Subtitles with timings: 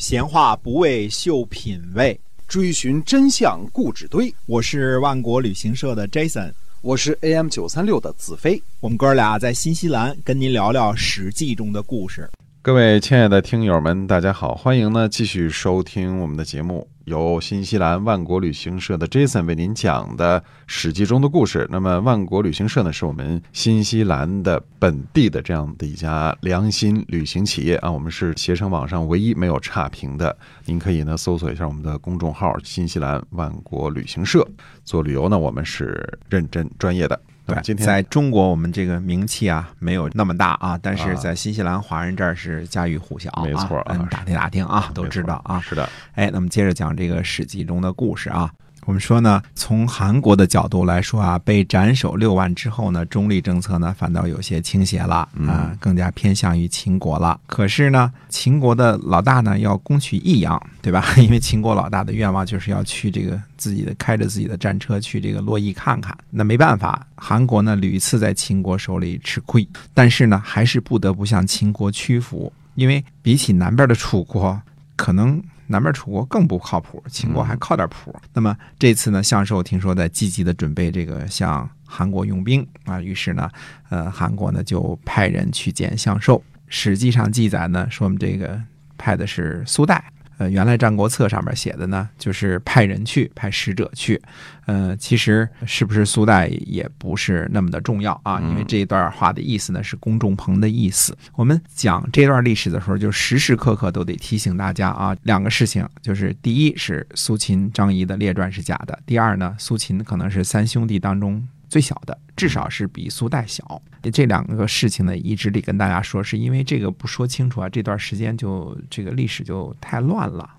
[0.00, 2.18] 闲话不为秀品味，
[2.48, 4.34] 追寻真相固执堆。
[4.46, 8.60] 我是万国旅行社的 Jason，我是 AM 九三六的子飞。
[8.80, 12.30] 我们哥俩在新西兰跟您聊聊《史记》中的故事。
[12.62, 21.66] 各位亲爱的听友们，大家好，欢迎呢继续收听我们的节目，由新西兰万国旅行社的 Jason 为您讲的《史记》中的故事。
[21.70, 30.36] 那么，万国旅行社呢，是我们新西兰的本地的这样的一家良心旅行企业啊，我们是携程网上唯一没有差评的。
[30.66, 34.46] 您可以呢搜索一下我们的公众号“新西兰万国旅行社”，
[34.84, 37.20] 做旅游呢，我们是认真专业的。
[37.54, 45.60] 对，今天在中国我们这个名气啊没有那么大啊，但是在新西兰华人这儿是家喻户晓啊，没错啊嗯打听打听啊，都知道啊。
[45.60, 48.50] 是的，哎，那么接着讲这个《史记》中的故事啊。
[48.86, 57.38] 我们说呢，从韩国的角度来说啊，被斩首六万之后呢，中立政策呢反倒有些倾斜了啊，更加偏向于秦国了。
[57.46, 61.04] 可是呢，秦国的老大呢要攻取益阳，对吧？
[61.20, 66.16] 因为秦国老大的愿望就是要去这个自己的开着自己的战车去这个洛邑看看。
[66.30, 74.60] 那没办法，韩国呢屡次在秦国手里吃亏，但是呢还是不得不向秦国屈服，因为比起南边的楚国，
[74.96, 75.40] 可能。
[75.72, 78.12] 南边楚国更不靠谱，秦国还靠点谱。
[78.32, 83.48] 那么这次呢，相寿听说在积极的准备这个向韩国用兵啊，于是呢，
[83.88, 86.42] 呃，韩国呢就派人去见相寿。
[86.66, 88.60] 史记上记载呢，说我们这个
[88.98, 90.02] 派的是苏代。
[90.40, 94.18] 呃，原来《战国策》上面写的呢，就是派人去，派使者去。
[94.64, 101.14] 呃，其实是不是苏代也不是那么的重要啊，因为这一段话的意思呢是公仲朋的意思。
[101.34, 111.46] 我们讲这段历史的时候，就时时刻刻都得提醒大家啊，两个事情，就是第一是苏秦、张仪的列传是假的，第二呢，苏秦可能是三兄弟当中。
[111.70, 113.80] 最小的，至少是比苏代小。
[114.12, 120.50] 这两个事情呢，一直得跟大家说，是因为这个不说清楚啊，这段时间就这个历史就太乱了。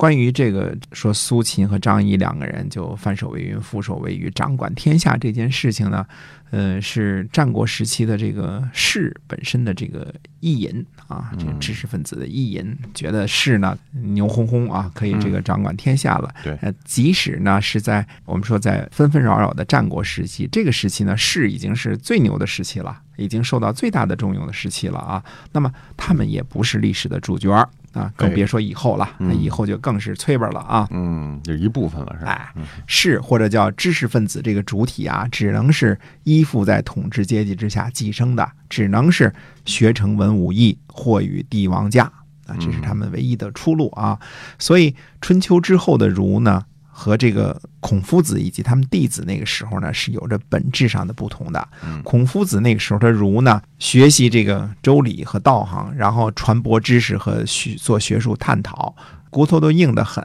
[0.00, 6.06] 关于这个说苏秦和张仪两个人就翻手为云，覆手为雨，掌管天下这件事情呢，
[6.52, 10.10] 呃，是战国时期的这个士本身的这个
[10.40, 16.34] 意淫啊，这个知识分子的意淫，觉得士呢牛哄哄啊，可以这个掌管天下了。
[16.42, 25.22] 对，呃，即使呢是在我们说在纷纷扰扰的战国时期，这个时期呢士已经是最牛的时期了，已经受到最大的重用的时期了啊。
[25.52, 27.68] 那么他们也不是历史的主角儿。
[27.92, 30.86] 啊，更别说以后了，那以后就更是催本了啊！
[30.90, 32.30] 嗯，就一部分了，是吧？
[32.32, 39.32] 哎，是或者叫知识分子这个主体啊，只能是依附在统治阶级之下寄生的，只能是
[39.64, 42.04] 学成文武艺，或与帝王家
[42.46, 44.18] 啊，这是他们唯一的出路啊！
[44.58, 46.64] 所以春秋之后的儒呢？
[47.00, 51.68] 和这个孔夫子以及他们弟子那个时候呢，是有着本质上的不同的。
[52.04, 58.94] 孔夫子那个时候的儒呢，学习这个周礼和道行，然后传播知识和学做学术探讨，
[59.30, 60.22] 骨头都硬得很，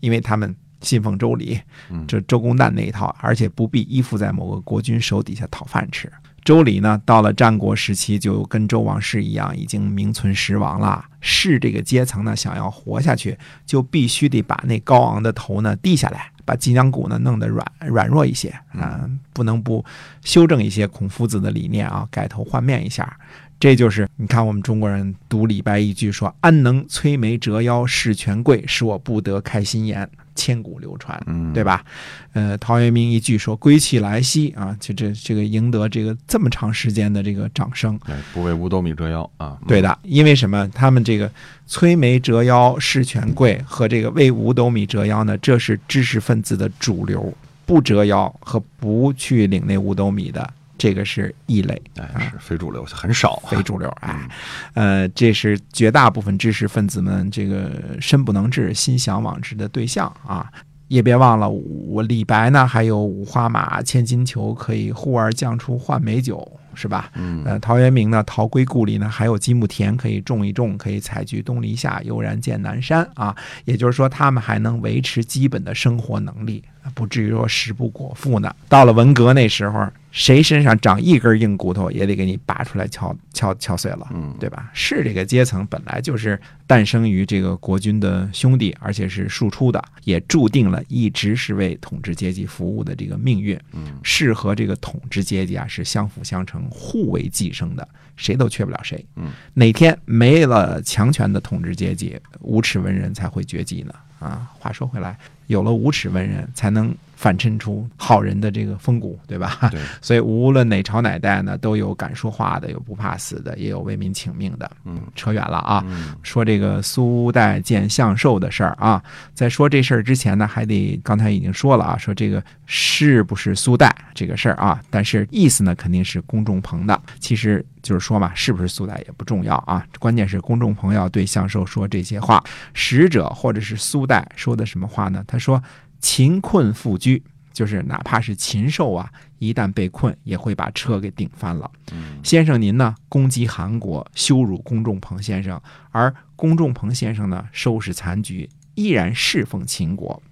[0.00, 1.58] 因为他们信奉周礼，
[2.06, 6.12] 这周公旦那一套，而且不必依附在某个国君手底下讨饭吃。
[6.48, 11.04] 周礼呢，到了战国时期，就跟周王室一样，已经名存实亡了。
[11.20, 13.36] 士这个阶层呢，想要活下去，
[13.66, 19.84] 就必须得把那高昂的头呢低下来，把脊梁骨呢弄得软软弱一些啊，不能不
[20.24, 23.18] 修正一些孔夫子的理念啊，改头换面一下。
[23.60, 30.08] 这就是你看，我们中国人读李白一句说：“安能摧眉折腰事权贵，使我不得开心颜。”
[30.38, 31.20] 千古流传，
[31.52, 31.84] 对吧？
[32.32, 37.98] 呃，陶渊明一句说“归去来兮”啊，就这这个赢得这个这么长时间的这个掌声。
[38.06, 39.58] 对，不为五斗米折腰啊。
[39.66, 40.68] 对的，因为什么？
[40.68, 41.28] 他们这个
[41.68, 47.34] 摧眉折腰事权贵和这个为五斗米折腰呢，这是知识分子的主流。
[47.66, 50.48] 不折腰和不去领那五斗米的。
[50.78, 54.28] 这个是异类，哎，是非主流，很少，非主流，哎，
[54.74, 60.50] 呃，这是绝大部分知识分子们这个身不能至、心向往之的对象啊！
[60.86, 67.10] 也别忘了，我李白呢，还有五花马、千金裘，可以呼儿将出换美酒，是吧？
[67.12, 73.36] 嗯，呃，陶渊明呢，陶归故里呢，还有积木田可以种一种，可以采菊东篱下，悠然见南山啊！
[73.66, 76.64] 也就是说，他们还能维持基本的生活能力，
[76.98, 78.52] 不至于说食不果腹呢。
[78.68, 79.88] 到了文革那时候。
[80.10, 84.70] 谁身上长一根硬骨头，也得给你拔出来敲敲敲碎了，嗯，对吧？
[84.72, 93.56] 是这个阶层本来就是诞生于这个国君的兄弟，而且是庶出的，也注定了一直是为统治阶级服务的这个命运。
[93.72, 97.86] 嗯，是和这个统治阶级啊是相辅相成、互为寄生的，
[98.16, 99.04] 谁都缺不了谁。
[99.16, 103.92] 嗯，哪天没了强权的统治阶级，无耻文人才会绝迹呢？
[104.18, 104.50] 啊。
[104.58, 105.16] 话说回来，
[105.46, 109.68] 有了无耻文人，才能反衬出好人的这个风骨，对吧？
[109.72, 114.70] 对， 所以无论哪朝哪代呢，都有敢说话的，有不怕死的，也有为民请命的。
[114.84, 115.84] 嗯扯远了啊。
[115.88, 119.02] 嗯说这个苏代见相寿的事儿啊，
[119.34, 127.02] 在说这事儿之前呢，还得刚才已经说了啊，说这个是不是苏代这个事儿啊，但是意思呢肯定是公众朋的。
[127.18, 132.40] 其实就是说嘛，是不是苏代也不重要啊，关键是公众朋要对相寿说这些话。
[132.74, 135.24] 使者或者是苏代说的什么话呢？
[135.26, 135.60] 他说
[136.00, 139.10] ：“秦困复居。”就是哪怕是禽兽啊，
[139.40, 141.68] 一旦被困，也会把车给顶翻了。
[141.90, 145.60] 嗯先生您呢攻击韩国，羞辱公仲鹏先生，
[145.90, 150.22] 而公仲鹏先生呢收拾残局，依然侍奉秦国，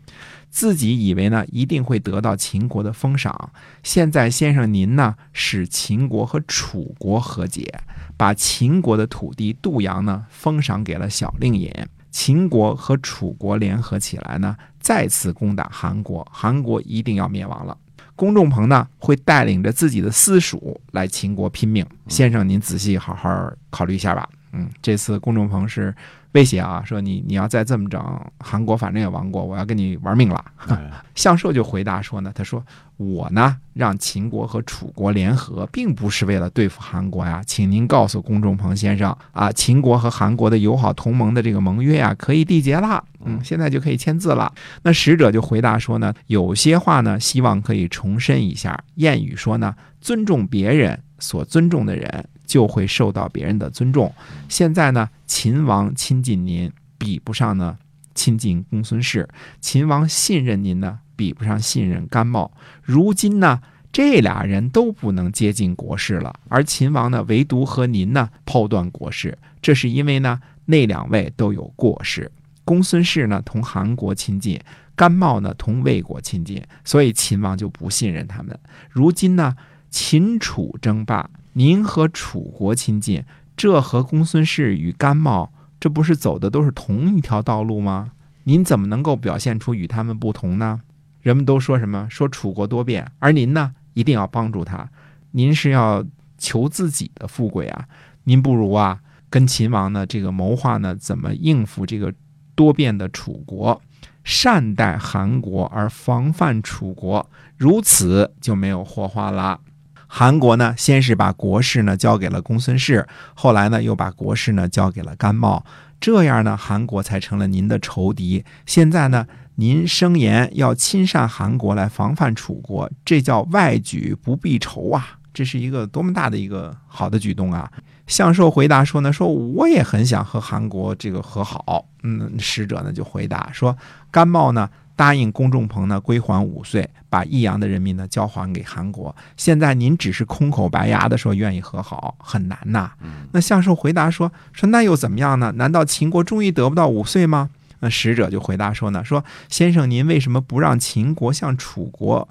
[0.50, 3.50] 自己以为呢一定会得到秦国的封赏。
[3.82, 7.80] 现在先生您呢使秦国和楚国和解，
[8.16, 11.72] 把秦国的土地杜阳呢封赏给了小令尹。
[12.12, 14.56] 秦国和楚国联合起来呢，
[14.86, 17.76] 再次攻打韩国，韩国一定要灭亡了。
[18.14, 21.84] 公仲鹏呢会带领着自己的私属来秦国拼命。
[22.06, 24.28] 先生，您仔细好好考虑一下吧。
[24.52, 25.92] 嗯，这次公仲鹏是
[26.36, 27.98] 威胁啊，说你你要再这么整，
[28.38, 30.44] 韩国反正也亡国，我要跟你玩命了。
[30.68, 32.62] 哎向寿就回答说呢，他说
[32.98, 44.52] 我呢让秦国和楚国联合，并不是为了对付韩国呀，请您告诉公仲朋先生啊，秦国和韩国的友好同盟的这个盟约呀，可以缔结了，嗯，现在就可以签字了。
[44.82, 48.78] 那使者就回答说呢，有些话呢，希望可以重申一下。
[48.98, 54.14] 谚语说呢，尊重别人所尊重的人，就会受到别人的尊重。
[54.48, 57.76] 现在呢，秦王亲近您，比不上呢
[58.14, 59.26] 亲近公孙氏；
[59.60, 62.50] 秦王信任您呢，比不上信任甘茂。
[62.82, 63.60] 如今呢，
[63.92, 72.30] 这俩人都不能接近国事了，而秦王呢，唯独和您呢抛断国事，这是因为呢，那两位都有过失。
[72.64, 74.60] 公孙氏呢同韩国亲近，
[74.94, 78.58] 甘茂呢同魏国亲近，所以秦王就不信任他们。
[78.90, 79.54] 如今呢，
[79.98, 83.24] 秦楚争霸，您和楚国亲近，
[83.56, 85.50] 这和公孙氏与甘茂，
[85.80, 88.12] 这不是走的都是同一条道路吗？
[88.44, 90.82] 您怎么能够表现出与他们不同呢？
[91.22, 92.06] 人们都说什么？
[92.10, 94.86] 说楚国多变，而您呢，一定要帮助他。
[95.30, 96.04] 您是要
[96.36, 97.86] 求自己的富贵啊！
[98.24, 99.00] 您不如啊，
[99.30, 102.12] 跟秦王呢这个谋划呢，怎么应付这个
[102.54, 103.80] 多变的楚国，
[104.22, 109.60] 善待韩国而防范楚国，如此就没有祸患了。
[110.06, 115.64] 韩国呢，先是把国事呢交给了公孙氏，后来呢又把国事呢交给了甘茂，
[116.00, 118.44] 这样呢，韩国才成了您的仇敌。
[118.64, 119.26] 现在呢，
[119.56, 125.18] 您声言要亲善韩国来防范楚国，这叫外举不避仇啊！
[125.34, 127.70] 这是一个多么大的一个好的举动啊！
[128.06, 131.86] 向寿回答说呢，说我也很想和韩国这个和好。
[132.04, 133.76] 嗯，使者呢就回答说，
[134.10, 139.14] 甘茂呢答应公仲朋呢归还五岁，把益阳的人民呢交还给韩国。
[139.36, 142.90] 现在您只是空口白牙的说愿意和好，很难呐。
[143.32, 145.52] 那向寿回答说，说那又怎么样呢？
[145.56, 147.50] 难道秦国终于得不到五岁吗？
[147.80, 152.26] 那使者就回答说呢，说先生您为什么不让秦国向楚国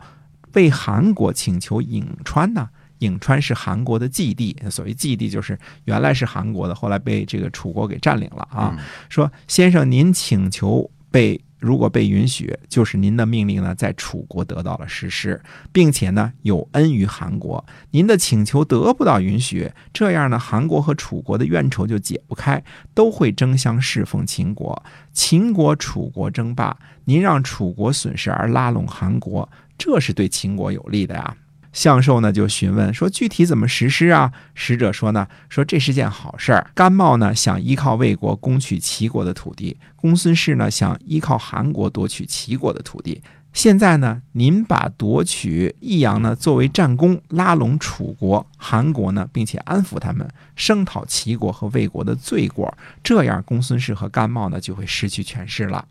[0.53, 2.69] 为韩国请求颍川呢？
[3.00, 8.75] 颍川是韩国的寄地，所谓寄地就是原来是韩国的，后来被这个楚国给占领了啊。
[9.07, 15.41] 说先生您请求被如果被允许，就是您的命令呢在楚国得到了实施，
[15.71, 17.65] 并且呢有恩于韩国。
[17.89, 22.63] 您的请求得不到允许，这样呢韩国和楚国的怨仇就解不开，
[22.94, 24.83] 都会争相侍奉秦国。
[25.12, 31.35] 秦国、楚国争霸，您让楚国损失而拉拢韩国，这是对秦国有利的呀。
[31.75, 34.31] 向寿呢就询问说具体怎么实施啊？
[34.53, 36.71] 使者说呢说这是件好事儿。
[36.73, 43.21] 甘茂呢想依靠魏国攻取齐国的土地，公孙氏呢想依靠韩国夺取齐国的土地。
[43.51, 55.85] 现在呢，您把夺取益阳呢作为战功，拉拢楚国、韩国呢，并且安抚他们，声讨齐国和魏国的罪过，这样公孙氏和甘茂呢就会失去权势了。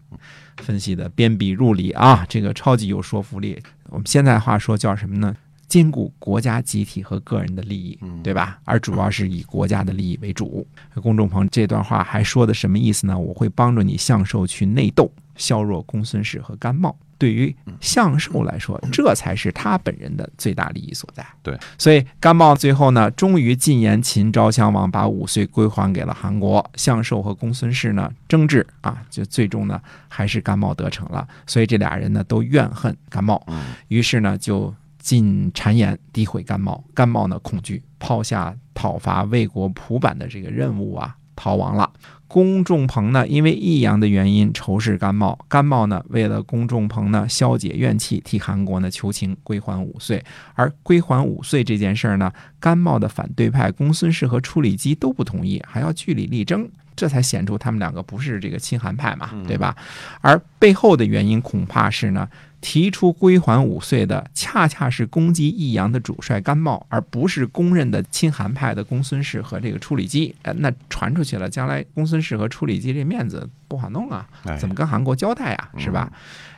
[0.58, 3.62] 分析的鞭笔入里啊，这个超级有说服力。
[3.90, 5.34] 我们现在话说叫什么呢？
[5.68, 8.58] 兼顾国家集体和个人的利益，对吧？
[8.64, 10.66] 而主要是以国家的利益为主。
[11.02, 13.18] 公众朋这段话还说的什么意思呢？
[13.18, 16.94] 我会帮助你向寿去内斗，削弱公孙氏和甘茂。
[17.16, 21.24] 对于向寿来说，这才是他本人的最大利益所在。
[21.42, 26.68] 对，所以甘茂最后呢，终于进言秦昭襄王把五岁归还给了韩国。
[26.74, 31.26] 向寿和公孙氏呢争执啊，就最终呢还是甘茂得逞了。
[31.46, 33.44] 所以这俩人呢都怨恨甘茂，
[33.88, 34.74] 于是呢就。
[35.04, 41.92] 进谗言诋毁甘茂，甘茂呢恐惧，抛下讨伐魏国蒲坂的这个任务啊，逃亡了。
[42.26, 50.24] 公仲朋呢，因为益阳的原因仇视甘茂，甘茂呢，为了公仲朋呢消解怨气，替韩国呢求情归还五岁。
[50.54, 59.76] 而归还五岁这件事儿呢，甘茂的反对派公孙氏和处理基都不同意，还要据理力争，这才显出他们两个不是这个亲韩派嘛，对吧？
[60.22, 62.26] 而背后的原因恐怕是呢。
[62.64, 70.34] 提出归还五岁的，恰恰是攻击益阳的主帅甘茂，而不是公认的亲韩派的公孙氏和这个处理基。
[70.40, 74.26] 呃，那传出去了，将来公孙氏和处理基这面子不好弄啊，
[74.58, 75.68] 怎么跟韩国交代啊？
[75.76, 76.10] 是吧？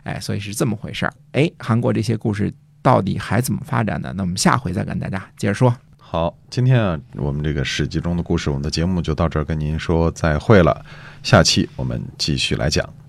[0.05, 1.13] 哎，所以是这么回事儿。
[1.33, 4.13] 哎，韩国这些故事到底还怎么发展呢？
[4.17, 5.77] 那我们下回再跟大家接着说。
[5.99, 10.87] 好，今天啊，我们这个史记中的故事，我们的节目就到这儿，跟您说再会了。
[11.25, 13.06] 下期我们继续来讲。